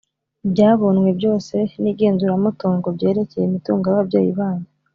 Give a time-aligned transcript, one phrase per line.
[0.45, 4.67] ibyabonwe byose nigenzuramutungo byerekeye imitungo yababyeyi banyu